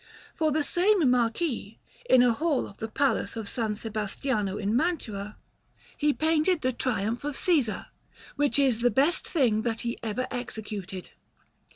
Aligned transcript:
For 0.33 0.51
the 0.51 0.63
same 0.63 1.11
Marquis, 1.11 1.77
in 2.09 2.23
a 2.23 2.33
hall 2.33 2.65
of 2.67 2.77
the 2.77 2.87
Palace 2.87 3.35
of 3.35 3.45
S. 3.45 3.81
Sebastiano 3.81 4.57
in 4.57 4.75
Mantua, 4.75 5.37
he 5.95 6.11
painted 6.11 6.61
the 6.61 6.73
Triumph 6.73 7.23
of 7.23 7.35
Cæsar, 7.35 7.89
which 8.35 8.57
is 8.57 8.79
the 8.81 8.89
best 8.89 9.27
thing 9.27 9.61
that 9.61 9.81
he 9.81 9.99
ever 10.01 10.25
executed. 10.31 11.11